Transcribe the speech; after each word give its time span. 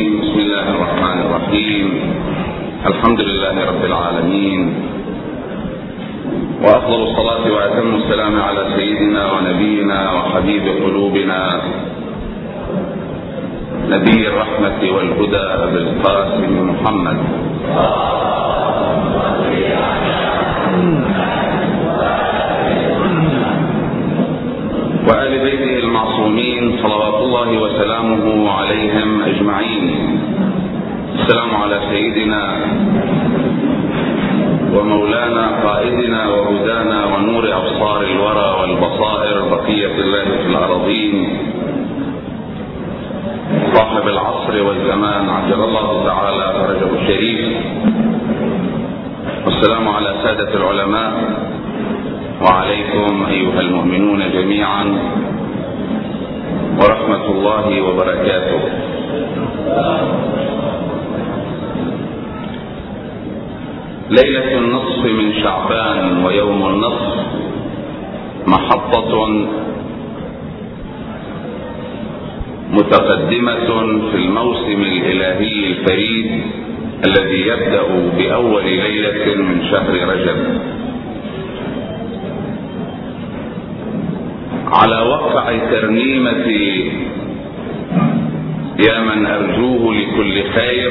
الرجيم. 0.00 0.20
بسم 0.20 0.38
الله 0.40 0.66
الرحمن 0.74 1.18
الرحيم. 1.26 1.86
الحمد 2.86 3.20
لله 3.20 3.56
رب 3.70 3.82
العالمين. 3.84 4.60
وأفضل 6.64 7.00
الصلاة 7.08 7.44
وأتم 7.54 7.88
السلام 8.00 8.34
على 8.40 8.62
سيدنا 8.76 9.22
ونبينا 9.32 10.00
وحبيب 10.12 10.64
قلوبنا. 10.84 11.42
نبي 13.90 14.20
الرحمة 14.28 14.80
والهدى 14.96 15.44
ابي 15.66 15.78
القاسم 15.78 16.52
محمد 16.70 17.18
وآل 25.08 25.32
بيته 25.44 25.79
المعصومين 25.90 26.78
صلوات 26.82 27.14
الله 27.14 27.58
وسلامه 27.62 28.50
عليهم 28.50 29.22
أجمعين. 29.22 29.84
السلام 31.14 31.50
على 31.62 31.80
سيدنا 31.90 32.42
ومولانا 34.74 35.44
قائدنا 35.64 36.28
وهدانا 36.28 36.98
ونور 37.12 37.44
أبصار 37.44 38.00
الورى 38.02 38.48
والبصائر 38.60 39.36
بقية 39.50 39.94
الله 40.04 40.24
في 40.42 40.46
الأراضين. 40.50 41.14
صاحب 43.74 44.08
العصر 44.08 44.62
والزمان 44.66 45.28
عجل 45.28 45.60
الله 45.64 46.04
تعالى 46.06 46.46
فرجه 46.58 46.90
الشريف. 47.02 47.40
والسلام 49.44 49.88
على 49.88 50.14
سادة 50.22 50.54
العلماء. 50.54 51.12
وعليكم 52.42 53.26
أيها 53.30 53.60
المؤمنون 53.60 54.20
جميعا. 54.32 54.84
ورحمة 56.80 57.24
الله 57.30 57.66
وبركاته. 57.82 58.60
ليلة 64.10 64.50
النصف 64.58 65.02
من 65.04 65.28
شعبان 65.42 66.24
ويوم 66.24 66.60
النصف 66.66 67.14
محطة 68.46 69.12
متقدمة 72.70 73.68
في 74.10 74.16
الموسم 74.16 74.80
الإلهي 74.82 75.66
الفريد 75.66 76.28
الذي 77.06 77.40
يبدأ 77.40 77.86
بأول 78.16 78.64
ليلة 78.64 79.26
من 79.36 79.56
شهر 79.70 79.92
رجب. 80.12 80.38
على 84.72 85.00
وقع 85.00 85.58
ترنيمة 85.70 86.46
يا 88.88 89.00
من 89.00 89.26
أرجوه 89.26 89.94
لكل 89.94 90.42
خير. 90.42 90.90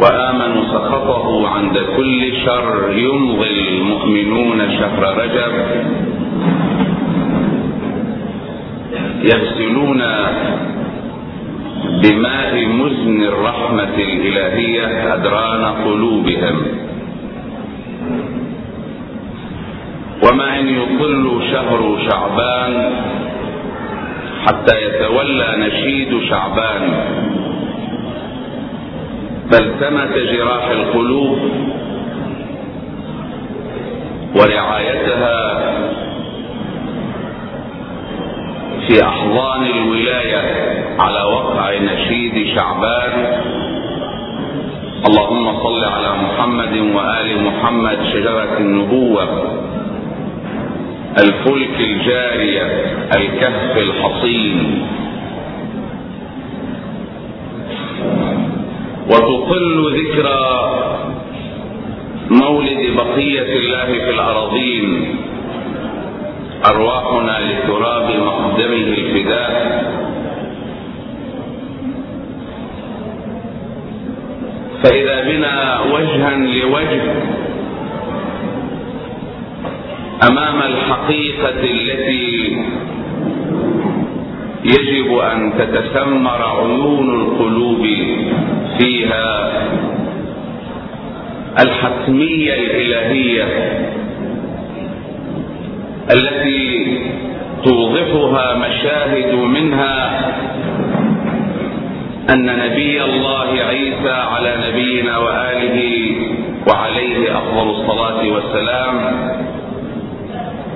وآمنوا 0.00 0.64
سخطه 0.64 1.48
عند 1.48 1.78
كل 1.96 2.32
شر. 2.44 2.92
يمضي 2.92 3.68
المؤمنون 3.68 4.58
شهر 4.70 5.18
رجب. 5.18 5.52
يغسلون 9.22 10.02
بماء 12.02 12.66
مزن 12.66 13.22
الرحمة 13.22 13.94
الإلهية 13.98 15.14
أدران 15.14 15.64
قلوبهم. 15.64 16.62
وما 20.22 20.60
إن 20.60 20.68
يطل 20.68 21.42
شهر 21.52 21.98
شعبان 22.10 22.92
حتى 24.46 24.74
يتولى 24.84 25.48
نشيد 25.58 26.22
شعبان. 26.30 26.84
بلسمة 29.52 30.14
جراح 30.32 30.68
القلوب 30.68 31.38
ورعايتها 34.36 35.38
في 38.86 39.04
أحضان 39.04 39.66
الولاية 39.66 40.42
على 40.98 41.22
وقع 41.22 41.74
نشيد 41.78 42.56
شعبان. 42.56 43.12
اللهم 45.08 45.62
صل 45.62 45.84
على 45.84 46.10
محمد 46.22 46.74
وآل 46.94 47.42
محمد 47.44 47.98
شجرة 48.12 48.58
النبوة. 48.58 49.26
الفلك 51.18 51.80
الجارية 51.80 52.66
الكهف 53.16 53.78
الحصين. 53.78 54.86
وتقل 59.08 59.94
ذكرى 60.00 60.46
مولد 62.30 62.96
بقية 62.96 63.56
الله 63.58 63.84
في 63.84 64.10
الأراضين. 64.10 65.16
أرواحنا 66.70 67.38
لتراب 67.40 68.10
مقدمه 68.26 68.86
الفداء. 68.98 69.56
فإذا 74.82 75.20
بنا 75.22 75.80
وجها 75.92 76.30
لوجه 76.36 77.02
أمام 80.22 80.62
الحقيقة 80.62 81.48
التي 81.62 82.56
يجب 84.64 85.18
أن 85.18 85.52
تتسمر 85.58 86.42
عيون 86.42 87.20
القلوب 87.20 87.86
فيها 88.78 89.52
الحتمية 91.62 92.54
الإلهية 92.54 93.44
التي 96.10 96.98
توضحها 97.64 98.54
مشاهد 98.68 99.34
منها 99.34 100.20
أن 102.34 102.46
نبي 102.46 103.04
الله 103.04 103.48
عيسى 103.68 104.10
على 104.10 104.54
نبينا 104.68 105.18
وآله 105.18 106.12
وعليه 106.68 107.38
أفضل 107.38 107.70
الصلاة 107.70 108.28
والسلام 108.28 108.96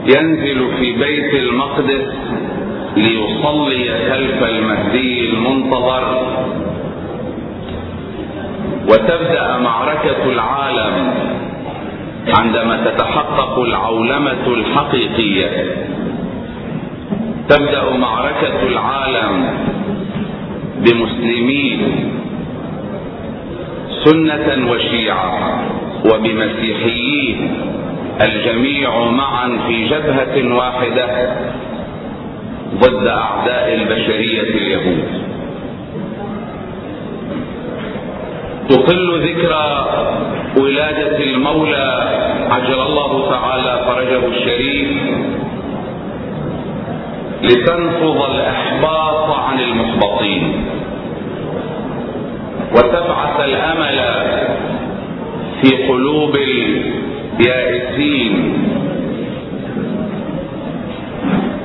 ينزل 0.06 0.69
في 0.78 0.93
بيت 0.93 1.34
المقدس 1.34 2.15
ليصلي 2.97 3.88
خلف 4.11 4.44
المهدي 4.44 5.31
المنتظر. 5.31 6.27
وتبدأ 8.89 9.59
معركة 9.59 10.25
العالم 10.27 11.15
عندما 12.39 12.84
تتحقق 12.84 13.59
العولمة 13.59 14.47
الحقيقية. 14.47 15.77
تبدأ 17.49 17.97
معركة 17.97 18.62
العالم 18.69 19.49
بمسلمين 20.77 22.10
سنة 24.05 24.71
وشيعة 24.71 25.62
وبمسيحيين. 26.05 27.50
الجميع 28.22 29.04
معا 29.04 29.58
في 29.66 29.88
جبهة 29.88 30.54
واحدة 30.56 31.36
ضد 32.75 33.06
أعداء 33.06 33.75
البشرية 33.75 34.42
اليهود. 34.42 35.04
تقل 38.69 39.20
ذكرى 39.22 39.86
ولادة 40.56 41.19
المولى 41.19 42.10
عجل 42.50 42.80
الله 42.80 43.30
تعالى 43.30 43.84
فرجه 43.86 44.26
الشريف 44.26 44.91
لتنفض 47.42 48.30
الإحباط 48.30 49.30
عن 49.30 49.60
المحبطين. 49.60 50.66
وتبعث 52.72 53.41
الأمل 53.45 54.00
في 55.62 55.89
قلوب 55.89 56.36
يائسين 57.41 58.54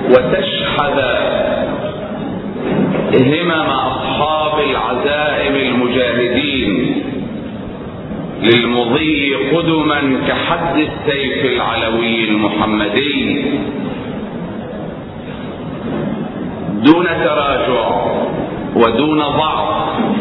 وتشحذ 0.10 1.00
همم 3.20 3.52
أصحاب 3.72 4.60
العزائم 4.70 5.56
المجاهدين 5.56 7.02
للمضي 8.42 9.36
قدما 9.36 10.00
كحد 10.28 10.78
السيف 10.78 11.46
العلوي 11.46 12.30
المحمدي. 12.30 13.46
دون 16.84 17.06
تراجع 17.06 17.88
ودون 18.76 19.20
ضعف. 19.20 20.15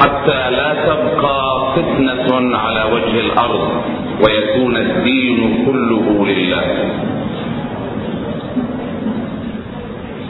حتى 0.00 0.50
لا 0.50 0.74
تبقى 0.86 1.72
فتنة 1.76 2.56
على 2.58 2.84
وجه 2.92 3.20
الأرض 3.20 3.82
ويكون 4.26 4.76
الدين 4.76 5.64
كله 5.66 6.26
لله. 6.26 6.64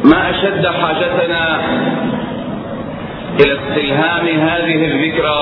ما 0.04 0.30
أشد 0.30 0.66
حاجتنا 0.66 1.60
إلى 3.40 3.52
استلهام 3.52 4.26
هذه 4.26 4.84
الذكرى 4.84 5.40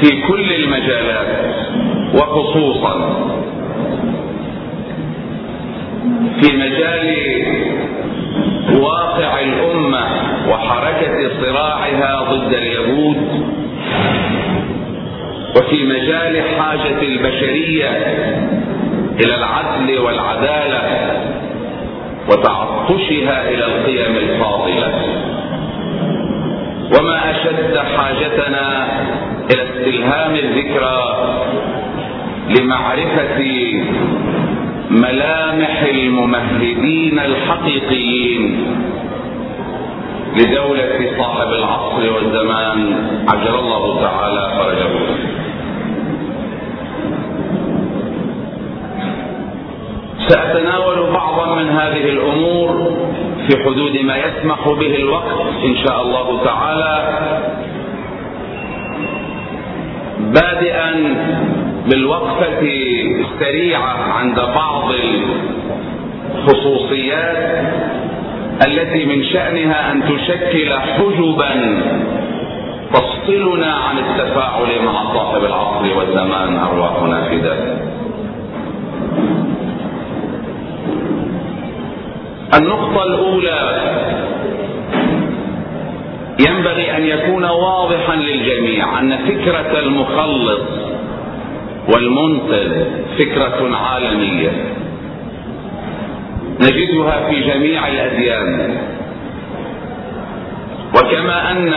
في 0.00 0.22
كل 0.28 0.52
المجالات 0.52 1.56
وخصوصا 2.14 2.94
في 6.40 6.56
مجال 6.56 7.16
واقع 8.72 9.40
الأمة 9.40 10.04
وحركة 10.48 11.30
صراعها 11.42 12.22
ضد 12.30 12.54
اليهود. 12.54 13.16
وفي 15.56 15.84
مجال 15.84 16.42
حاجة 16.58 17.02
البشرية 17.02 17.90
إلى 19.24 19.34
العدل 19.34 19.98
والعدالة 19.98 20.82
وتعطشها 22.30 23.48
إلى 23.48 23.64
القيم 23.64 24.16
الفاضلة. 24.16 24.92
وما 26.98 27.30
أشد 27.30 27.78
حاجتنا 27.96 28.88
إلى 29.54 29.62
استلهام 29.62 30.34
الذكرى 30.34 31.26
لمعرفة 32.48 33.38
ملامح 34.90 35.82
الممهدين 35.82 37.18
الحقيقيين 37.18 38.66
لدولة 40.36 41.12
صاحب 41.18 41.48
العصر 41.48 42.12
والزمان. 42.14 42.94
عجل 43.28 43.54
الله 43.54 44.00
تعالى 44.00 44.52
فرجه. 44.58 44.92
سأتناول 50.28 51.12
بعضا 51.12 51.54
من 51.54 51.68
هذه 51.68 52.04
الأمور 52.08 52.92
في 53.46 53.64
حدود 53.64 53.96
ما 53.96 54.16
يسمح 54.16 54.68
به 54.68 54.96
الوقت 54.96 55.54
إن 55.64 55.76
شاء 55.86 56.02
الله 56.02 56.44
تعالى. 56.44 57.18
بادئا 60.18 60.90
بالوقفة 61.86 62.60
السريعة 63.20 64.12
عند 64.12 64.36
بعض 64.36 64.90
الخصوصيات 66.34 67.64
التي 68.66 69.04
من 69.04 69.24
شأنها 69.24 69.92
أن 69.92 70.02
تشكل 70.02 70.72
حجبا 70.72 71.80
تفصلنا 72.94 73.74
عن 73.74 73.98
التفاعل 73.98 74.84
مع 74.84 75.14
صاحب 75.14 75.44
العصر 75.44 75.98
والزمان 75.98 76.56
أرواحنا 76.56 77.28
فداء 77.28 77.86
النقطة 82.58 83.02
الأولى 83.04 83.60
ينبغي 86.48 86.96
أن 86.96 87.04
يكون 87.06 87.44
واضحا 87.44 88.16
للجميع 88.16 89.00
أن 89.00 89.18
فكرة 89.18 89.78
المخلص 89.78 90.60
والمنقذ 91.94 92.84
فكرة 93.18 93.76
عالمية. 93.76 94.50
نجدها 96.60 97.28
في 97.30 97.40
جميع 97.40 97.88
الأديان. 97.88 98.76
وكما 100.94 101.50
أن 101.50 101.74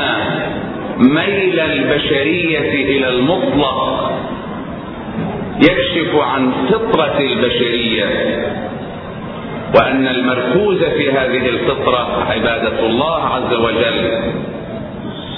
ميل 0.97 1.59
البشرية 1.59 2.97
إلى 2.97 3.09
المطلق 3.09 4.11
يكشف 5.59 6.15
عن 6.15 6.51
فطرة 6.69 7.19
البشرية 7.19 8.05
وأن 9.75 10.07
المركوز 10.07 10.83
في 10.83 11.11
هذه 11.11 11.49
الفطرة 11.49 12.25
عبادة 12.29 12.79
الله 12.79 13.23
عز 13.23 13.53
وجل. 13.53 14.21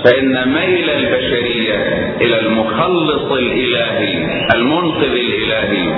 فإن 0.05 0.53
ميل 0.53 0.89
البشرية 0.89 1.75
إلى 2.21 2.39
المخلص 2.39 3.31
الإلهي 3.31 4.27
المنقذ 4.55 5.03
الإلهي. 5.11 5.93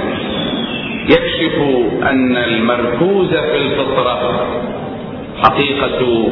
يكشف 1.09 1.57
أن 2.03 2.37
المركوز 2.37 3.29
في 3.29 3.57
الفطرة 3.57 4.47
حقيقة 5.43 6.27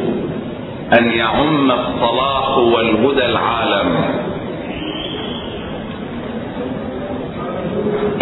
أن 0.98 1.10
يعم 1.10 1.70
الصلاح 1.70 2.58
والهدى 2.58 3.24
العالم. 3.24 3.96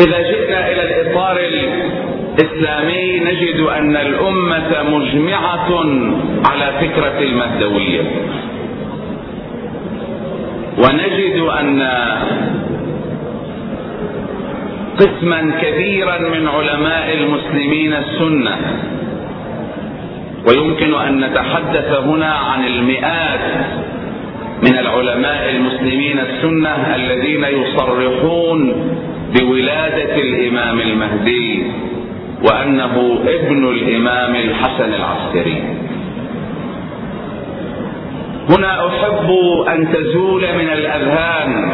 إذا 0.00 0.18
جئنا 0.30 0.72
إلى 0.72 0.82
الإطار 0.82 1.36
الإسلامي 1.40 3.18
نجد 3.20 3.60
أن 3.60 3.96
الأمة 3.96 4.82
مجمعة 4.82 5.70
على 6.50 6.72
فكرة 6.80 7.18
المهدوية 7.18 8.02
ونجد 10.82 11.38
أن 11.60 11.82
قسما 14.98 15.52
كبيرا 15.62 16.18
من 16.18 16.48
علماء 16.48 17.14
المسلمين 17.14 17.92
السنة. 17.92 18.56
ويمكن 20.48 20.94
أن 20.94 21.20
نتحدث 21.20 21.92
هنا 21.92 22.32
عن 22.32 22.66
المئات 22.66 23.40
من 24.62 24.78
العلماء 24.78 25.50
المسلمين 25.50 26.18
السنة 26.18 26.94
الذين 26.94 27.44
يصرحون 27.44 28.60
بولادة 29.38 30.14
الإمام 30.14 30.80
المهدي 30.80 31.62
وأنه 32.44 33.20
ابن 33.26 33.68
الإمام 33.68 34.34
الحسن 34.34 34.94
العسكري. 34.94 35.79
هنا 38.50 38.86
أحب 38.88 39.30
أن 39.68 39.92
تزول 39.92 40.40
من 40.40 40.68
الأذهان 40.70 41.70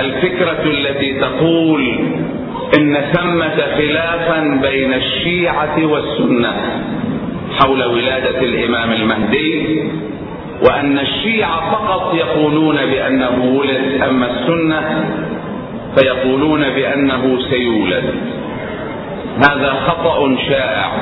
الفكرة 0.00 0.62
التي 0.64 1.20
تقول 1.20 1.98
إن 2.78 2.94
ثمة 3.12 3.56
خلافا 3.76 4.60
بين 4.62 4.94
الشيعة 4.94 5.86
والسنة 5.86 6.52
حول 7.60 7.84
ولادة 7.84 8.40
الإمام 8.40 8.92
المهدي 8.92 9.82
وأن 10.62 10.98
الشيعة 10.98 11.70
فقط 11.70 12.14
يقولون 12.14 12.76
بأنه 12.76 13.54
ولد 13.58 14.02
أما 14.08 14.26
السنة 14.30 15.04
فيقولون 15.98 16.60
بأنه 16.60 17.38
سيولد. 17.50 18.04
هذا 19.36 19.72
خطأ 19.86 20.36
شائع. 20.48 20.92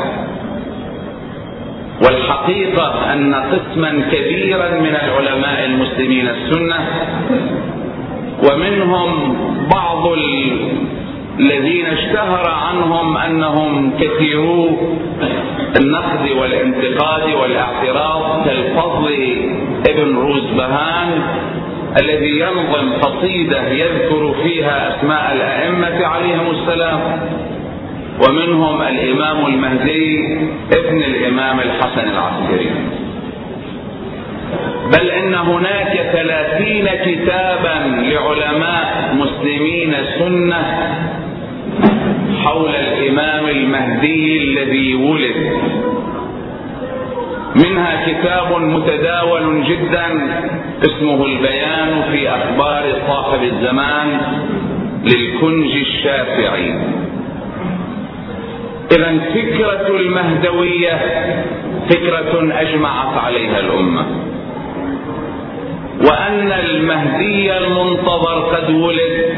والحقيقة 2.02 3.12
أن 3.12 3.34
قسما 3.34 3.90
كبيرا 4.12 4.68
من 4.80 4.96
العلماء 5.04 5.64
المسلمين 5.64 6.28
السنة 6.28 6.78
ومنهم 8.50 9.36
بعض 9.74 10.06
الذين 11.40 11.86
اشتهر 11.86 12.48
عنهم 12.48 13.16
أنهم 13.16 13.92
كثيرو 14.00 14.78
النقد 15.80 16.30
والانتقاد 16.40 17.34
والاعتراض 17.34 18.44
كالفضل 18.44 19.36
ابن 19.88 20.16
روزبهان 20.16 21.22
الذي 22.02 22.40
ينظم 22.40 22.92
قصيدة 23.02 23.68
يذكر 23.68 24.34
فيها 24.42 24.96
أسماء 24.96 25.32
الأئمة 25.34 26.06
عليهم 26.06 26.50
السلام. 26.50 27.00
ومنهم 28.20 28.82
الإمام 28.82 29.46
المهدي 29.46 30.38
ابن 30.72 31.02
الإمام 31.02 31.60
الحسن 31.60 32.08
العسكري. 32.10 32.70
بل 34.92 35.10
إن 35.10 35.34
هناك 35.34 35.92
ثلاثين 36.12 36.86
كتابا 37.04 37.76
لعلماء 38.02 39.14
مسلمين 39.14 39.94
سنة 40.18 40.62
حول 42.44 42.74
الإمام 42.74 43.48
المهدي 43.48 44.38
الذي 44.44 44.94
ولد. 44.94 45.58
منها 47.56 48.06
كتاب 48.06 48.60
متداول 48.62 49.64
جدا 49.64 50.06
اسمه 50.86 51.26
البيان 51.26 52.02
في 52.12 52.28
أخبار 52.28 52.84
صاحب 53.06 53.42
الزمان 53.42 54.20
للكنج 55.04 55.70
الشافعي. 55.76 56.74
إذا 58.92 59.18
فكرة 59.34 59.96
المهدوية 59.96 61.00
فكرة 61.90 62.60
أجمعت 62.60 63.18
عليها 63.24 63.60
الأمة. 63.60 64.06
وأن 66.00 66.52
المهدي 66.52 67.56
المنتظر 67.58 68.40
قد 68.40 68.70
ولد. 68.70 69.34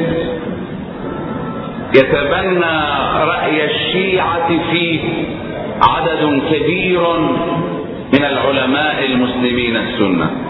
يتبنى 1.95 2.77
رأي 3.19 3.65
الشيعة 3.65 4.49
فيه 4.71 5.01
عدد 5.83 6.43
كبير 6.51 7.01
من 8.13 8.25
العلماء 8.25 9.07
المسلمين 9.07 9.77
السنة. 9.77 10.46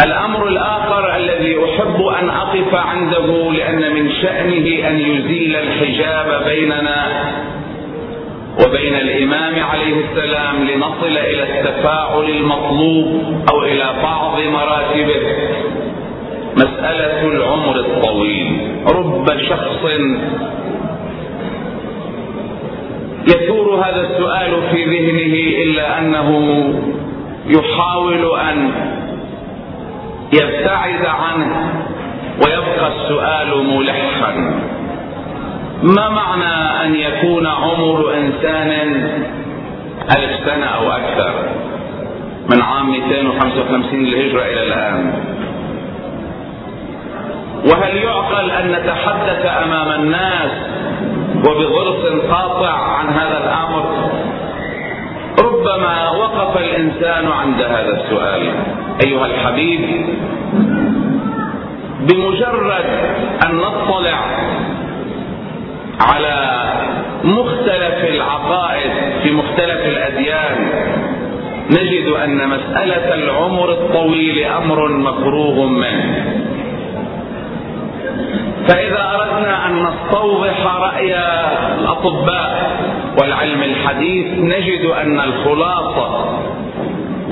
الأمر 0.00 0.48
الآخر 0.48 1.16
الذي 1.16 1.56
أحب 1.64 2.02
أن 2.20 2.30
أقف 2.30 2.74
عنده 2.74 3.52
لأن 3.52 3.94
من 3.94 4.12
شأنه 4.22 4.88
أن 4.88 5.00
يزيل 5.00 5.56
الحجاب 5.56 6.44
بيننا 6.44 7.06
وبين 8.64 8.94
الإمام 8.94 9.54
عليه 9.64 9.94
السلام 10.04 10.54
لنصل 10.64 11.18
إلى 11.18 11.42
التفاعل 11.42 12.24
المطلوب 12.24 13.22
أو 13.52 13.62
إلى 13.62 13.84
بعض 14.02 14.40
مراتبه. 14.40 15.22
مسألة 16.56 17.26
العمر 17.26 17.76
الطويل. 17.76 18.60
رب 18.86 19.26
شخص 19.48 19.84
يثور 23.28 23.84
هذا 23.84 24.00
السؤال 24.00 24.50
في 24.70 24.84
ذهنه 24.84 25.62
إلا 25.62 25.98
أنه 25.98 26.28
يحاول 27.46 28.40
أن 28.40 28.70
يبتعد 30.32 31.06
عنه 31.06 31.72
ويبقى 32.44 32.88
السؤال 32.88 33.66
ملحا. 33.66 34.60
ما 35.82 36.08
معنى 36.08 36.84
أن 36.84 36.94
يكون 36.94 37.46
عمر 37.46 38.14
إنسان 38.14 38.70
ألف 40.16 40.46
سنة 40.46 40.66
أو 40.66 40.90
أكثر 40.92 41.32
من 42.54 42.62
عام 42.62 42.90
255 42.90 44.04
للهجرة 44.04 44.42
إلى 44.42 44.62
الآن؟ 44.62 45.14
وهل 47.70 47.96
يعقل 47.96 48.50
أن 48.50 48.72
نتحدث 48.72 49.46
أمام 49.64 50.00
الناس 50.00 50.50
وبضرس 51.46 52.22
قاطع 52.30 52.72
عن 52.72 53.06
هذا 53.08 53.31
الإنسان 56.86 57.28
عند 57.28 57.62
هذا 57.62 58.02
السؤال. 58.02 58.54
أيها 59.06 59.26
الحبيب 59.26 60.06
بمجرد 62.00 62.84
أن 63.46 63.56
نطلع 63.56 64.18
على 66.00 66.62
مختلف 67.24 68.04
العقائد 68.14 68.90
في 69.22 69.30
مختلف 69.30 69.86
الأديان 69.86 70.68
نجد 71.70 72.08
أن 72.24 72.48
مسألة 72.48 73.14
العمر 73.14 73.72
الطويل 73.72 74.44
أمر 74.44 74.88
مكروه 74.88 75.66
منه. 75.66 76.24
فإذا 78.68 79.10
أردنا 79.14 79.66
أن 79.66 79.82
نستوضح 79.82 80.66
رأي 80.76 81.16
الأطباء 81.80 82.72
والعلم 83.20 83.62
الحديث 83.62 84.26
نجد 84.38 84.84
أن 84.84 85.20
الخلاصة 85.20 86.38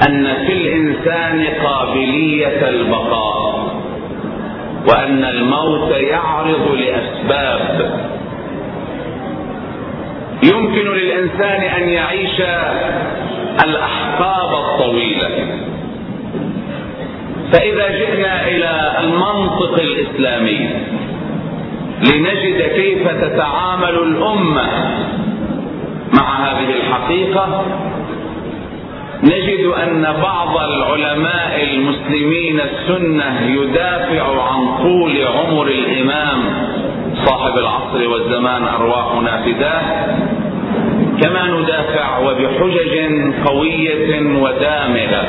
أن 0.09 0.35
في 0.47 0.53
الإنسان 0.53 1.47
قابلية 1.65 2.69
البقاء 2.69 3.75
وأن 4.89 5.25
الموت 5.25 5.91
يعرض 5.91 6.69
لأسباب. 6.79 7.91
يمكن 10.43 10.93
للإنسان 10.93 11.63
أن 11.63 11.89
يعيش 11.89 12.41
الأحقاب 13.65 14.53
الطويلة. 14.65 15.29
فإذا 17.53 17.89
جئنا 17.89 18.49
إلى 18.49 18.97
المنطق 19.01 19.81
الإسلامي 19.81 20.71
لنجد 22.01 22.63
كيف 22.63 23.09
تتعامل 23.09 23.95
الأمة 23.95 24.63
مع 26.21 26.45
هذه 26.45 26.71
الحقيقة 26.71 27.65
نجد 29.23 29.67
أن 29.67 30.03
بعض 30.23 30.57
العلماء 30.57 31.65
المسلمين 31.75 32.61
السنة 32.61 33.41
يدافع 33.47 34.43
عن 34.43 34.77
طول 34.83 35.27
عمر 35.27 35.67
الإمام 35.67 36.39
صاحب 37.25 37.59
العصر 37.59 38.09
والزمان 38.09 38.65
أرواحنا 38.65 39.43
فداه 39.43 39.83
كما 41.23 41.47
ندافع 41.47 42.19
وبحجج 42.19 42.99
قوية 43.47 44.21
ودامغة. 44.43 45.29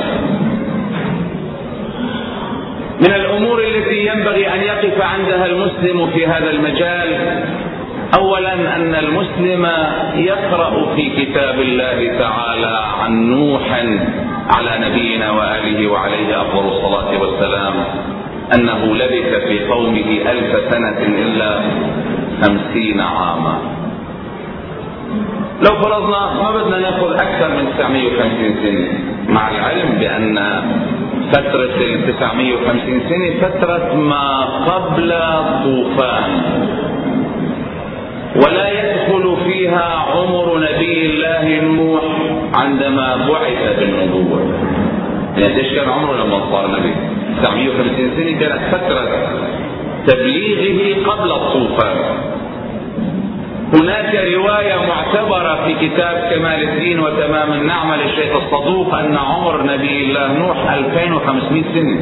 من 3.01 3.13
الأمور 3.13 3.63
التي 3.63 4.07
ينبغي 4.07 4.53
أن 4.53 4.61
يقف 4.61 5.01
عندها 5.01 5.45
المسلم 5.45 6.07
في 6.07 6.27
هذا 6.27 6.49
المجال 6.49 7.41
اولا 8.17 8.53
أن 8.75 8.95
المسلم 8.95 9.67
يقرأ 10.15 10.95
في 10.95 11.25
كتاب 11.25 11.59
الله 11.59 12.17
تعالى 12.19 12.79
عن 13.01 13.11
نوح 13.29 13.85
على 14.49 14.89
نبينا 14.89 15.31
وآله 15.31 15.91
وعليه 15.91 16.41
أفضل 16.41 16.67
الصلاة 16.67 17.21
والسلام 17.21 17.73
أنه 18.55 18.95
لبث 18.95 19.47
في 19.47 19.65
قومه 19.67 20.31
ألف 20.31 20.73
سنة 20.73 20.97
إلا 20.97 21.61
خمسين 22.41 23.01
عاما. 23.01 23.57
لو 25.61 25.75
فرضنا 25.81 26.33
ما 26.43 26.51
بدنا 26.51 26.79
نأخذ 26.79 27.13
أكثر 27.13 27.47
من 27.47 27.65
950 27.77 28.55
سنة 28.63 28.87
مع 29.33 29.49
العلم 29.49 29.89
بأن 29.99 30.37
فترة 31.33 31.75
ال 31.81 32.17
950 32.19 33.01
سنة 33.09 33.47
فترة 33.49 33.95
ما 33.95 34.41
قبل 34.65 35.13
طوفان. 35.63 36.31
ولا 38.35 38.69
يدخل 38.69 39.37
فيها 39.45 40.05
عمر 40.15 40.57
نبي 40.57 41.05
الله 41.05 41.61
نوح 41.61 42.03
عندما 42.53 43.27
بعث 43.29 43.79
بالنبوة. 43.79 44.41
يعني 45.37 45.57
إيش 45.57 45.73
كان 45.73 45.89
عمره 45.89 46.13
لما 46.23 46.39
صار 46.51 46.71
نبي؟ 46.79 46.93
950 47.43 48.11
سنة 48.17 48.39
كانت 48.39 48.61
فترة 48.71 49.07
تبليغه 50.07 51.11
قبل 51.11 51.31
الطوفان 51.31 51.97
هناك 53.73 54.15
رواية 54.15 54.75
معتبرة 54.87 55.65
في 55.65 55.87
كتاب 55.87 56.29
كمال 56.31 56.69
الدين 56.69 56.99
وتمام 56.99 57.53
النعمة 57.53 57.95
للشيخ 57.95 58.35
الصدوق 58.35 58.93
أن 58.93 59.17
عمر 59.17 59.63
نبي 59.63 60.03
الله 60.03 60.33
نوح 60.33 60.71
2500 60.71 61.63
سنة. 61.73 61.99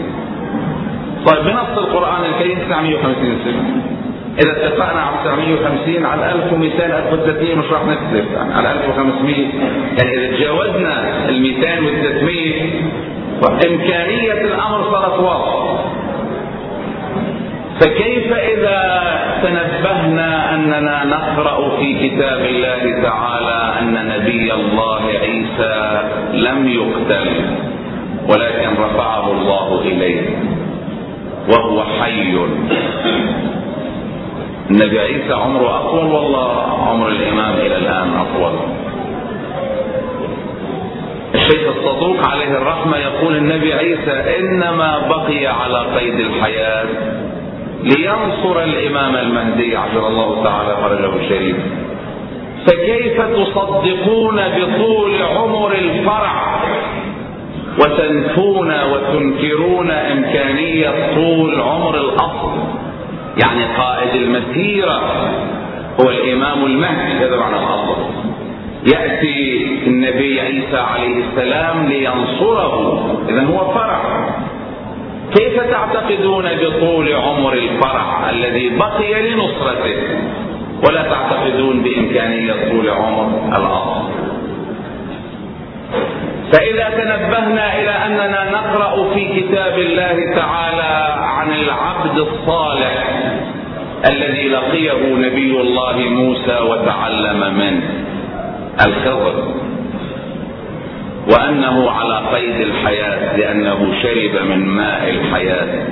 طيب 1.26 1.44
بنص 1.46 1.78
القرآن 1.78 2.26
الكريم 2.26 2.58
950 2.60 3.40
سنة. 3.46 3.82
إذا 4.38 4.52
اتفقنا 4.52 5.02
على 5.02 5.16
950 5.24 6.06
على 6.06 6.32
1200 6.32 6.86
1300 6.86 7.56
مش 7.56 7.66
راح 7.72 7.82
نختلف 7.86 8.32
يعني 8.32 8.54
على 8.54 8.72
1500 8.72 9.36
يعني 9.98 10.14
إذا 10.14 10.38
تجاوزنا 10.38 11.30
ال 11.30 11.42
200 11.42 11.68
وال 11.86 12.02
300 12.04 13.70
إمكانية 13.72 14.32
الأمر 14.32 14.92
صارت 14.92 15.20
واضحة. 15.20 15.86
فكيف 17.82 18.34
إذا 18.34 19.02
تنبهنا 19.44 20.56
أننا 20.56 21.06
نقرأ 21.06 21.78
في 21.78 22.10
كتاب 22.10 22.40
الله 22.46 23.02
تعالى 23.04 23.74
أن 23.82 24.08
نبي 24.18 24.54
الله 24.54 25.02
عيسى 25.22 26.02
لم 26.34 26.68
يقتل 26.68 27.30
ولكن 28.28 28.70
رفعه 28.84 29.32
الله 29.32 29.82
إليه 29.82 30.22
وهو 31.50 31.84
حي. 31.84 32.38
النبي 34.70 35.00
عيسى 35.00 35.34
عمره 35.34 35.80
أطول 35.80 36.06
والله 36.06 36.52
عمر 36.90 37.08
الإمام 37.08 37.54
إلى 37.54 37.78
الآن 37.78 38.14
أطول. 38.14 38.54
الشيخ 41.36 41.68
الصدوق 41.78 42.28
عليه 42.28 42.58
الرحمة 42.58 42.98
يقول 42.98 43.36
النبي 43.36 43.74
عيسى 43.74 44.40
إنما 44.40 45.08
بقي 45.10 45.48
على 45.48 45.86
قيد 45.98 46.20
الحياة 46.20 46.86
لينصر 47.84 48.64
الإمام 48.64 49.16
المهدي 49.16 49.78
عجل 49.78 50.06
الله 50.08 50.44
تعالى 50.44 50.78
فرجه 50.82 51.16
الشريف. 51.16 51.58
فكيف 52.68 53.22
تصدقون 53.22 54.42
بطول 54.58 55.22
عمر 55.22 55.72
الفرع 55.72 56.60
وتنفون 57.80 58.74
وتنكرون 58.92 59.92
إمكانية 59.92 61.16
طول 61.16 61.62
عمر 61.62 61.96
الأصل؟ 61.96 62.79
يعني 63.44 63.66
قائد 63.78 64.16
المسيرة 64.16 65.02
هو 66.02 66.10
الإمام 66.10 66.66
المهدي 66.66 67.26
هذا 67.26 67.38
معنى 67.38 67.56
الأصل 67.56 67.96
يأتي 68.94 69.68
النبي 69.88 70.42
عيسى 70.42 70.78
عليه 70.78 71.24
السلام 71.24 71.88
لينصره. 71.88 73.06
إذا 73.30 73.46
هو 73.46 73.74
فرع 73.74 74.30
كيف 75.36 75.62
تعتقدون 75.62 76.46
بطول 76.62 77.14
عمر 77.14 77.54
الفرع 77.54 78.30
الذي 78.30 78.70
بقي 78.78 79.32
لنصرته؟ 79.32 79.96
ولا 80.88 81.02
تعتقدون 81.02 81.84
بإمكانية 81.84 82.54
طول 82.70 82.90
عمر 82.90 83.42
الأصل؟ 83.48 84.10
فإذا 86.54 86.90
تنبهنا 86.90 87.80
إلى 87.80 87.90
أننا 87.90 88.52
نقرأ 88.52 89.14
في 89.14 89.42
كتاب 89.42 89.78
الله 89.78 90.36
تعالى 90.36 91.20
عن 91.20 91.52
العبد 91.52 92.18
الصالح 92.18 93.29
الذي 94.08 94.48
لقيه 94.50 95.16
نبي 95.16 95.62
الله 95.62 95.98
موسى 95.98 96.60
وتعلم 96.70 97.54
منه 97.58 97.82
الخضر 98.86 99.54
وأنه 101.32 101.92
على 101.92 102.28
قيد 102.34 102.62
الحياة 102.62 103.38
لأنه 103.38 103.94
شرب 104.04 104.48
من 104.50 104.66
ماء 104.66 105.10
الحياة. 105.10 105.88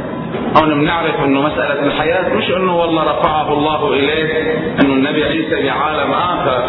أو 0.58 0.66
بنعرف 0.66 1.24
أنه 1.26 1.42
مسألة 1.42 1.86
الحياة 1.86 2.34
مش 2.34 2.52
أنه 2.52 2.76
والله 2.78 3.04
رفعه 3.04 3.54
الله 3.54 3.94
إليه 3.94 4.56
أنه 4.82 4.94
النبي 4.94 5.24
عيسى 5.24 5.64
بعالم 5.64 6.12
آخر. 6.12 6.64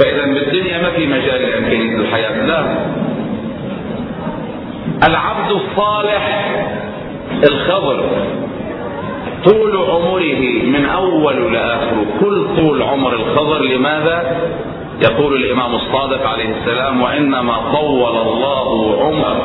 فإذا 0.00 0.24
بالدنيا 0.24 0.82
ما 0.82 0.90
في 0.90 1.06
مجال 1.06 1.42
لإمكانية 1.42 1.96
الحياة 1.96 2.46
لا. 2.46 2.64
العبد 5.08 5.50
الصالح 5.50 6.50
الخضر. 7.44 8.04
طول 9.44 9.76
عمره 9.76 10.62
من 10.64 10.84
أول 10.84 11.52
لآخره 11.52 12.06
كل 12.20 12.46
طول 12.56 12.82
عمر 12.82 13.12
الخضر. 13.12 13.62
لماذا؟ 13.62 14.36
يقول 15.02 15.34
الإمام 15.44 15.74
الصادق 15.74 16.26
عليه 16.26 16.54
السلام 16.60 17.02
وإنما 17.02 17.54
طول 17.72 18.16
الله 18.16 18.96
عمر 19.04 19.36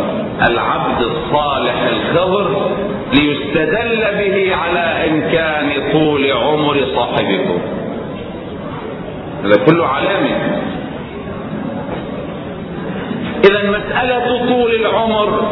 العبد 0.50 1.02
الصالح 1.02 1.76
الخضر 1.84 2.72
ليستدل 3.14 4.02
به 4.18 4.56
على 4.56 5.10
إمكان 5.10 5.92
طول 5.92 6.32
عمر 6.32 6.78
صاحبكم 6.96 7.60
هذا 9.44 9.66
كله 9.66 9.86
علامة 9.88 10.62
إذا 13.50 13.70
مسألة 13.70 14.48
طول 14.50 14.72
العمر 14.76 15.52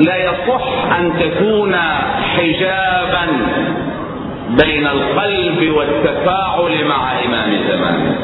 لا 0.00 0.16
يصح 0.16 0.64
أن 0.98 1.12
تكون 1.20 1.76
حجابا 2.36 3.26
بين 4.62 4.86
القلب 4.86 5.72
والتفاعل 5.76 6.84
مع 6.88 7.12
إمام 7.24 7.50
زمانه 7.68 8.16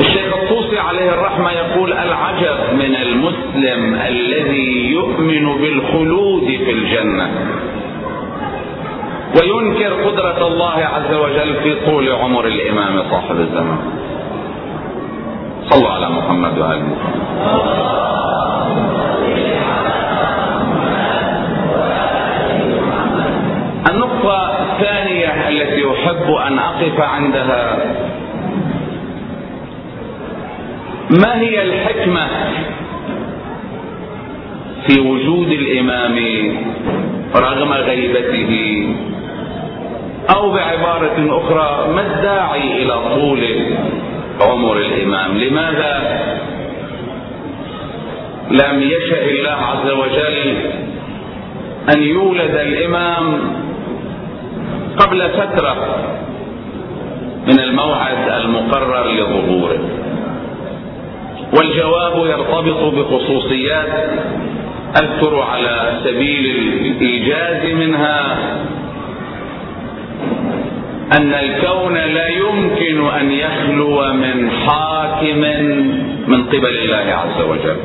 الشيخ 0.00 0.34
الطوسي 0.42 0.78
عليه 0.78 1.08
الرحمة 1.10 1.50
يقول 1.50 1.92
العجب 1.92 2.58
من 2.74 2.96
المسلم 2.96 3.94
الذي 4.08 4.90
يؤمن 4.90 5.44
بالخلود 5.60 6.46
في 6.46 6.70
الجنة 6.70 7.30
وينكر 9.40 9.92
قدرة 10.04 10.46
الله 10.46 10.74
عز 10.94 11.14
وجل 11.14 11.54
في 11.62 11.74
طول 11.86 12.12
عمر 12.12 12.46
الإمام 12.46 13.02
صاحب 13.10 13.40
الزمان. 13.40 13.78
صلوا 15.70 15.90
على 15.90 16.08
محمد 16.10 16.58
وآل 16.58 16.82
محمد. 16.82 18.21
التي 25.72 25.84
أحب 25.92 26.30
أن 26.46 26.58
أقف 26.58 27.00
عندها. 27.00 27.78
ما 31.10 31.40
هي 31.40 31.62
الحكمة 31.62 32.26
في 34.86 35.00
وجود 35.00 35.48
الإمام 35.48 36.18
رغم 37.36 37.72
غيبته؟ 37.72 38.86
أو 40.36 40.52
بعبارة 40.52 41.38
أخرى 41.38 41.92
ما 41.94 42.00
الداعي 42.00 42.82
إلى 42.82 42.94
طول 43.14 43.40
عمر 44.40 44.76
الإمام؟ 44.76 45.38
لماذا 45.38 46.20
لم 48.50 48.82
يشأ 48.82 49.24
الله 49.24 49.50
عز 49.50 49.90
وجل 49.90 50.56
أن 51.94 52.02
يولد 52.02 52.54
الإمام 52.54 53.61
قبل 54.98 55.28
فترة 55.30 55.76
من 57.46 57.58
الموعد 57.58 58.28
المقرر 58.44 59.06
لظهوره. 59.10 59.78
والجواب 61.58 62.26
يرتبط 62.26 62.94
بخصوصيات 62.94 64.10
أذكر 65.02 65.40
على 65.40 65.92
سبيل 66.04 66.56
الإيجاز 66.86 67.74
منها 67.74 68.36
أن 71.16 71.34
الكون 71.34 71.94
لا 71.94 72.28
يمكن 72.28 73.08
أن 73.08 73.32
يخلو 73.32 74.12
من 74.12 74.50
حاكم 74.50 75.40
من 76.28 76.44
قبل 76.44 76.78
الله 76.78 77.14
عز 77.14 77.42
وجل. 77.42 77.76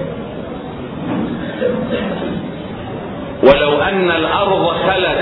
ولو 3.43 3.81
أن 3.81 4.11
الأرض 4.11 4.67
خلت 4.67 5.19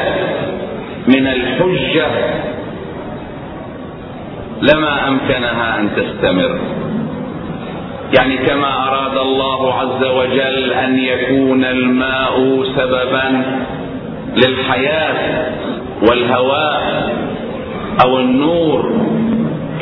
من 1.07 1.27
الحجة 1.27 2.07
لما 4.61 5.07
أمكنها 5.07 5.79
أن 5.79 5.89
تستمر. 5.95 6.59
يعني 8.19 8.37
كما 8.37 8.87
أراد 8.87 9.17
الله 9.17 9.73
عز 9.73 10.03
وجل 10.03 10.73
أن 10.73 10.99
يكون 10.99 11.65
الماء 11.65 12.63
سببا 12.75 13.43
للحياة 14.35 15.51
والهواء 16.09 17.13
أو 18.05 18.19
النور. 18.19 19.05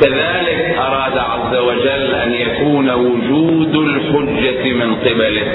كذلك 0.00 0.76
أراد 0.78 1.18
عز 1.18 1.56
وجل 1.56 2.14
أن 2.14 2.32
يكون 2.32 2.90
وجود 2.90 3.74
الحجة 3.74 4.72
من 4.72 4.94
قبله. 4.94 5.46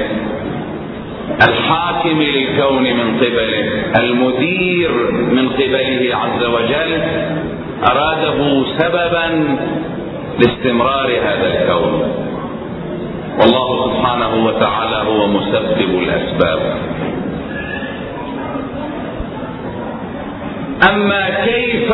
الحاكم 1.48 2.22
للكون 2.22 2.84
من 2.84 3.18
قبله 3.18 3.66
المدير 4.00 4.92
من 5.12 5.50
قبله 5.50 6.16
عز 6.16 6.44
وجل 6.46 7.02
أراده 7.92 8.64
سببا 8.78 9.58
لاستمرار 10.40 11.08
هذا 11.08 11.48
الكون. 11.48 11.94
والله 13.42 13.94
سبحانه 13.94 14.46
وتعالى 14.46 14.96
هو 15.10 15.28
مسبب 15.28 16.00
الأسباب. 16.04 16.60
أما 20.90 21.30
كيف 21.46 21.94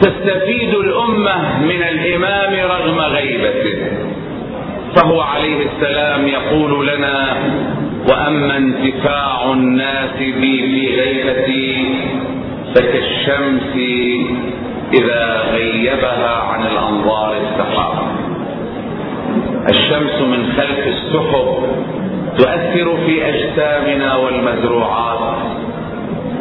تستفيد 0.00 0.74
الأمة 0.74 1.58
من 1.62 1.82
الإمام 1.82 2.70
رغم 2.70 3.00
غيبته؟ 3.00 3.76
فهو 4.96 5.20
عليه 5.20 5.66
السلام 5.66 6.28
يقول 6.28 6.86
لنا 6.88 7.36
وأما 8.08 8.56
انتفاع 8.56 9.52
الناس 9.52 10.16
بي 10.18 10.62
في 10.62 11.00
غيبتي 11.00 11.94
فكالشمس 12.74 13.74
إذا 14.94 15.42
غيبها 15.52 16.36
عن 16.36 16.66
الأنظار 16.66 17.36
السحاب 17.36 17.98
الشمس 19.70 20.22
من 20.22 20.52
خلف 20.56 20.86
السحب 20.86 21.56
تؤثر 22.38 22.96
في 23.06 23.28
أجسامنا 23.28 24.16
والمزروعات 24.16 25.36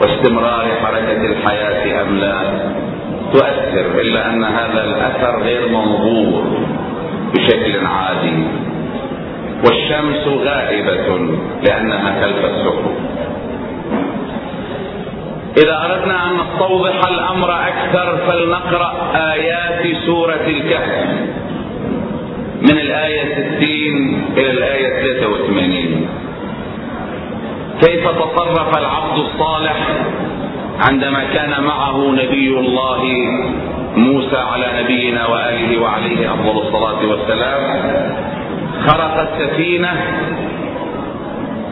واستمرار 0.02 0.66
حركة 0.84 1.26
الحياة 1.26 2.02
أم 2.02 2.18
لا؟ 2.18 2.38
تؤثر 3.34 4.02
إلا 4.02 4.30
أن 4.30 4.44
هذا 4.44 4.84
الأثر 4.84 5.44
غير 5.44 5.68
منظور. 5.70 6.57
بشكل 7.34 7.86
عادي. 7.86 8.44
والشمس 9.66 10.28
غائبة 10.28 11.08
لأنها 11.68 12.22
خلف 12.22 12.46
السحب 12.46 12.96
إذا 15.58 15.76
أردنا 15.86 16.26
أن 16.26 16.32
نستوضح 16.38 17.08
الأمر 17.08 17.52
أكثر 17.52 18.18
فلنقرأ 18.28 18.94
آيات 19.34 19.98
سورة 20.06 20.46
الكهف. 20.48 21.08
من 22.62 22.78
الآية 22.80 23.24
60 23.58 24.24
إلى 24.38 24.52
الآية 24.52 25.16
83 25.18 26.08
كيف 27.82 28.08
تصرف 28.08 28.78
العبد 28.78 29.18
الصالح 29.18 29.88
عندما 30.90 31.24
كان 31.34 31.64
معه 31.64 32.12
نبي 32.12 32.60
الله 32.60 33.02
موسى 33.98 34.38
على 34.38 34.84
نبينا 34.84 35.28
وآله 35.28 35.82
وعليه 35.82 36.34
أفضل 36.34 36.68
الصلاة 36.68 37.06
والسلام 37.06 37.62
خرق 38.88 39.30
السفينة 39.30 39.92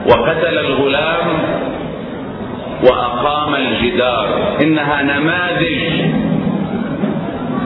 وقتل 0.09 0.57
الغلام 0.57 1.27
وأقام 2.83 3.55
الجدار. 3.55 4.27
إنها 4.61 5.01
نماذج 5.01 6.11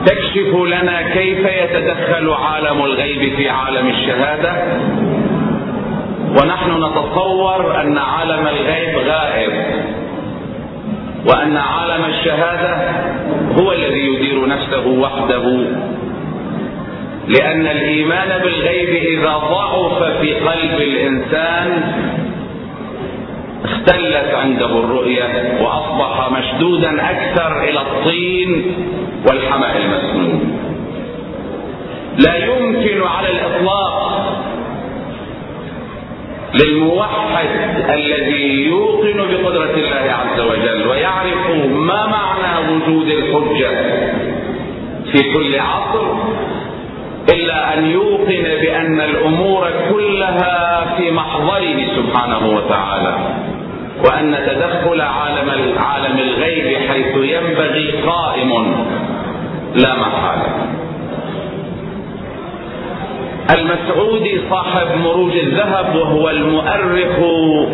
تكشف 0.06 0.54
لنا 0.54 1.02
كيف 1.02 1.38
يتدخل 1.38 2.30
عالم 2.30 2.84
الغيب 2.84 3.36
في 3.36 3.48
عالم 3.48 3.88
الشهادة. 3.88 4.52
ونحن 6.30 6.84
نتصور 6.84 7.80
أن 7.80 7.98
عالم 7.98 8.46
الغيب 8.46 9.08
غائب 9.08 9.52
وأن 11.26 11.56
عالم 11.56 12.04
الشهادة 12.04 12.76
هو 13.60 13.72
الذي 13.72 14.06
يدير 14.06 14.46
نفسه 14.46 14.86
وحده. 14.86 15.44
لأن 17.28 17.66
الإيمان 17.66 18.40
بالغيب 18.42 18.88
إذا 18.88 19.32
ضعف 19.32 20.02
في 20.20 20.34
قلب 20.34 20.80
الإنسان 20.80 21.92
اختلت 23.64 24.34
عنده 24.34 24.66
الرؤية 24.66 25.58
وأصبح 25.60 26.30
مشدودا 26.38 27.10
أكثر 27.10 27.64
إلى 27.64 27.80
الطين 27.80 28.74
والحمأ 29.28 29.76
المسنون. 29.76 30.56
لا 32.18 32.36
يمكن 32.36 33.02
على 33.06 33.28
الإطلاق 33.30 33.96
للموحد 36.54 37.48
الذي 37.90 38.66
يوقن 38.66 39.16
بقدرة 39.16 39.74
الله 39.74 40.14
عز 40.20 40.40
وجل 40.40 40.88
ويعرف 40.88 41.50
ما 41.66 42.06
معنى 42.06 42.49
وجود 42.70 43.08
الحجة 43.08 43.70
في 45.12 45.32
كل 45.34 45.58
عصر 45.58 46.06
إلا 47.32 47.78
أن 47.78 47.90
يوقن 47.90 48.42
بأن 48.60 49.00
الأمور 49.00 49.66
كلها 49.92 50.84
في 50.96 51.10
محضره 51.10 51.76
سبحانه 51.96 52.56
وتعالى 52.56 53.14
وأن 54.04 54.36
تدخل 54.46 55.00
عالم 55.00 55.78
عالم 55.78 56.18
الغيب 56.18 56.78
حيث 56.88 57.16
ينبغي 57.16 57.90
قائم 58.06 58.50
لا 59.74 59.94
محالة. 59.94 60.66
المسعودي 63.54 64.40
صاحب 64.50 64.86
مروج 65.04 65.32
الذهب 65.36 65.96
وهو 65.96 66.30
المؤرخ 66.30 67.18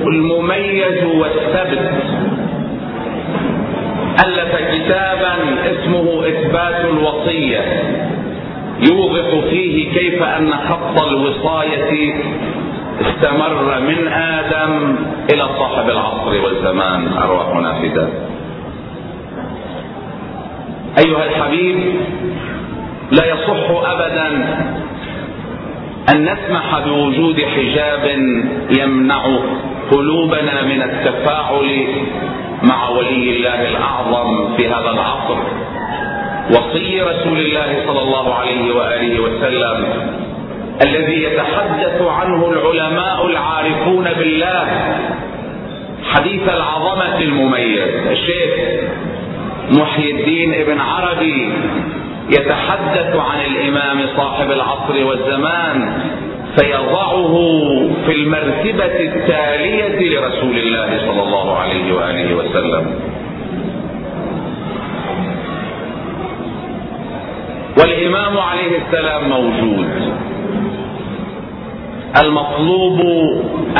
المميز 0.06 1.04
والثبت. 1.04 1.92
ألف 4.24 4.57
كتابا 4.74 5.35
اسمه 5.72 6.29
إثبات 6.29 6.85
الوصية. 6.85 7.83
يوضح 8.90 9.48
فيه 9.50 9.92
كيف 9.92 10.22
أن 10.22 10.52
خط 10.52 11.02
الوصاية 11.02 12.14
استمر 13.00 13.81
من 13.81 14.09
آدم 14.09 14.96
إلى 15.33 15.48
صاحب 15.59 15.90
العصر 15.90 16.44
والزمان. 16.44 17.12
أرواحنا 17.22 17.72
فداء 17.72 18.11
أيها 20.98 21.24
الحبيب 21.24 21.79
لا 23.12 23.24
يصح 23.26 23.70
أبدا 23.70 24.29
أن 26.14 26.22
نسمح 26.22 26.79
بوجود 26.87 27.40
حجاب 27.40 28.18
يمنع 28.81 29.22
قلوبنا 29.90 30.62
من 30.62 30.83
التفاعل 30.83 31.87
مع 32.66 32.88
ولي 32.88 33.37
الله 33.37 33.68
الأعظم 33.68 34.57
في 34.57 34.68
هذا 34.68 34.90
العصر 34.90 35.38
وصي 36.50 37.02
رسول 37.02 37.38
الله 37.38 37.83
صلى 37.87 38.02
الله 38.02 38.35
عليه 38.35 38.74
وآله 38.74 39.20
وسلم 39.20 39.76
الذي 40.83 41.22
يتحدث 41.22 42.02
عنه 42.02 42.52
العلماء 42.52 43.26
العارفون 43.26 44.05
بالله 44.18 44.66
حديث 46.05 46.48
العظمة 46.48 47.18
المميز. 47.18 47.88
الشيخ 48.11 48.52
محي 49.70 50.11
الدين 50.11 50.55
ابن 50.55 50.81
عربي 50.81 51.52
يتحدث 52.31 53.16
عن 53.16 53.40
الإمام 53.40 54.07
صاحب 54.16 54.50
العصر 54.50 55.05
والزمان 55.05 55.92
فيضعه 56.57 57.35
في 58.07 58.12
المرتبة 58.12 59.01
التالية 59.01 60.19
لرسول 60.19 60.57
الله 60.57 60.99
صلى 60.99 61.23
الله 61.23 61.59
عليه 61.59 61.95
وآله 61.95 62.35
وسلم. 62.35 63.01
والإمام 67.79 68.38
عليه 68.38 68.79
السلام 68.87 69.29
موجود. 69.29 69.88
المطلوب 72.23 73.01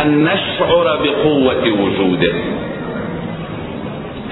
أن 0.03 0.25
نشعر 0.25 0.99
بقوة 1.05 1.65
وجوده. 1.83 2.35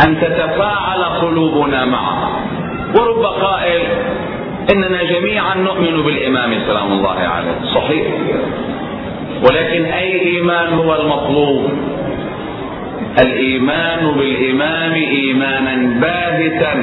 أن 0.06 0.20
تتفاعل 0.20 1.04
قلوبنا 1.04 1.84
معه. 1.84 2.30
ورب 2.96 3.24
قائل 3.24 3.82
إننا 4.72 5.02
جميعا 5.02 5.54
نؤمن 5.54 6.02
بالإمام 6.02 6.50
سلام 6.66 6.92
الله 6.92 7.18
عليه. 7.18 7.54
صحيح. 7.74 8.06
ولكن 9.42 9.84
أي 9.84 10.20
إيمان 10.20 10.72
هو 10.72 10.94
المطلوب؟ 10.94 11.70
الإيمان 13.26 14.12
بالإمام 14.18 14.92
ايمانا 14.92 16.00
باهتا 16.00 16.74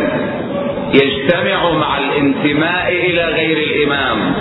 يجتمع 0.93 1.71
مع 1.71 1.97
الانتماء 1.97 2.91
إلى 2.91 3.23
غير 3.25 3.57
الإمام 3.57 4.33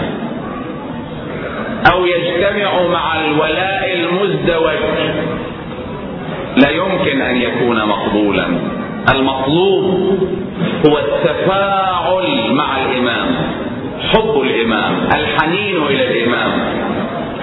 أو 1.92 2.06
يجتمع 2.06 2.82
مع 2.92 3.20
الولاء 3.24 3.94
المزدوج. 3.94 4.80
لا 6.56 6.70
يمكن 6.70 7.20
أن 7.20 7.36
يكون 7.36 7.76
مقبولا. 7.84 8.46
المطلوب 9.14 10.18
هو 10.86 10.98
التفاعل 10.98 12.52
مع 12.52 12.76
الإمام 12.76 13.26
حب 14.12 14.40
الإمام 14.40 15.08
الحنين 15.14 15.76
إلى 15.76 16.10
الإمام. 16.10 16.50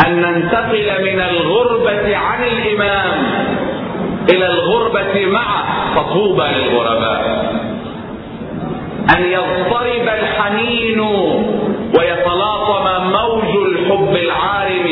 أن 0.07 0.21
ننتقل 0.21 1.03
من 1.03 1.19
الغربة 1.19 2.17
عن 2.17 2.43
الإمام 2.43 3.11
إلى 4.29 4.47
الغربة 4.47 5.25
معه 5.25 5.95
فطوبى 5.95 6.43
للغرباء. 6.43 7.53
أن 9.17 9.23
يضطرب 9.23 10.07
الحنين 10.19 10.99
ويتلاطم 11.99 13.11
موج 13.11 13.67
الحب 13.67 14.15
العارم 14.15 14.87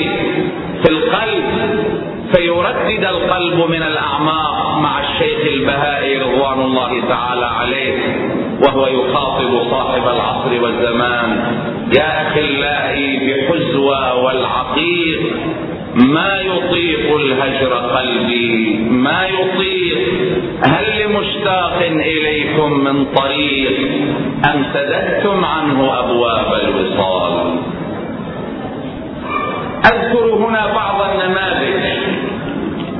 في 0.83 0.89
القلب 0.89 1.85
فيردد 2.35 3.05
القلب 3.05 3.69
من 3.69 3.83
الأعماق 3.83 4.77
مع 4.79 4.99
الشيخ 4.99 5.39
البهائي 5.53 6.17
رضوان 6.17 6.61
الله 6.61 7.01
تعالى 7.09 7.45
عليه. 7.45 7.97
وهو 8.61 8.87
يخاطب 8.87 9.69
صاحب 9.71 10.03
العصر 10.03 10.63
والزمان. 10.63 11.37
يا 11.97 12.27
اخلائي 12.27 13.19
بحزوى 13.25 14.23
والعقيق 14.23 15.21
ما 15.95 16.35
يطيق 16.41 17.15
الهجر 17.15 17.73
قلبي 17.73 18.77
ما 18.89 19.27
يطيق. 19.27 19.97
هل 20.63 20.85
لمشتاق 21.01 21.79
إليكم 21.81 22.71
من 22.83 23.05
طريق؟ 23.05 23.77
أم 24.53 24.65
سددتم 24.73 25.45
عنه 25.45 25.99
أبواب 25.99 26.53
الوصال؟ 26.63 27.55
أذكر 29.85 30.35
هنا 30.35 30.73
بعض 30.73 31.09
النماذج. 31.09 31.83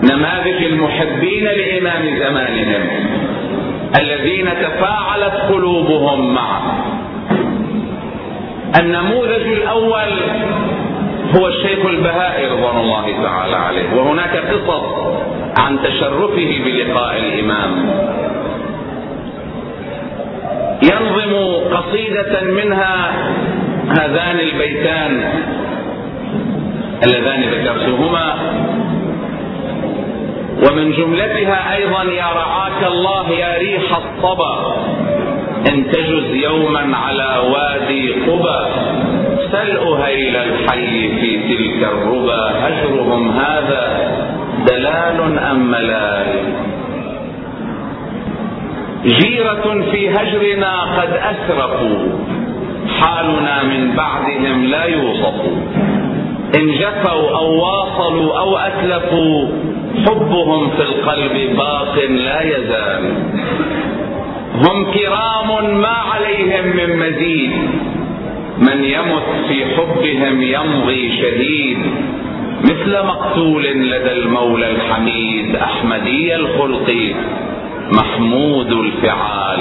نماذج 0.04 0.63
المحبين 0.63 1.44
لإمام 1.44 2.20
زمانهم. 2.20 3.05
الذين 3.99 4.49
تفاعلت 4.62 5.34
قلوبهم 5.49 6.34
معه 6.34 6.62
النموذج 8.79 9.47
الأول 9.47 10.10
هو 11.36 11.47
الشيخ 11.47 11.86
البهائي 11.86 12.47
رضوان 12.47 12.77
الله 12.77 13.23
تعالى 13.23 13.55
عليه 13.55 13.95
وهناك 13.95 14.38
قصص 14.38 14.84
عن 15.58 15.79
تشرفه 15.84 16.62
بلقاء 16.65 17.17
الإمام. 17.17 17.71
ينظم 20.84 21.34
قصيدة 21.75 22.41
منها 22.41 23.12
هذان 23.89 24.39
البيتان 24.39 25.34
اللذان 27.03 27.41
ذكرتهما. 27.41 28.34
ومن 30.63 30.91
جملتها 30.91 31.76
أيضا 31.76 32.04
يا 32.04 32.26
رعاك 32.36 32.84
الله 32.91 33.30
يا 33.32 33.58
ريح 33.58 33.84
الصبا 33.98 34.76
إن 35.70 35.91
تجز 35.91 36.44
يوما 36.44 36.98
على 36.98 37.41
وادي 37.52 38.13
قبى 38.13 38.60
سل 39.52 39.78
أهيل 39.78 40.36
الحي 40.36 41.10
في 41.20 41.56
تلك 41.56 41.84
الربى. 41.84 42.41
هجرهم 42.62 43.30
هذا 43.39 43.84
دلال 44.68 45.38
أم 45.52 45.72
ملال؟ 45.72 46.54
جيرة 49.06 49.84
في 49.91 50.10
هجرنا 50.10 50.82
قد 50.82 51.10
أسرفوا 51.10 52.08
حالنا 53.00 53.63
من 53.63 53.96
بعدهم 53.96 54.65
لا 54.65 54.84
يوصف 54.84 55.41
إن 56.56 56.72
جفوا 56.72 57.38
أو 57.38 57.54
واصلوا 57.54 58.39
أو 58.39 58.58
أتلفوا 58.58 59.48
حبهم 60.05 60.69
في 60.69 60.81
القلب 60.81 61.55
باق 61.58 61.95
لا 62.10 62.41
يزال. 62.41 63.03
هم 64.55 64.91
كرام 64.91 65.49
ما 65.81 65.95
عليهم 66.13 66.65
من 66.77 66.89
مزيد. 66.99 67.51
من 68.58 68.84
يمت 68.84 69.27
في 69.47 69.65
حبهم 69.75 70.41
يمضي 70.41 71.12
شهيد 71.21 71.77
مثل 72.63 73.05
مقتول 73.05 73.63
لدى 73.63 74.12
المولى 74.12 74.71
الحميد 74.71 75.55
أحمدي 75.55 76.36
الخلق 76.36 76.93
محمود 77.91 78.71
الفعال. 78.71 79.60